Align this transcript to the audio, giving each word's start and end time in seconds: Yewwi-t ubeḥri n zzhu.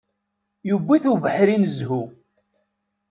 Yewwi-t 0.67 1.05
ubeḥri 1.11 1.55
n 1.57 1.63
zzhu. 1.75 2.03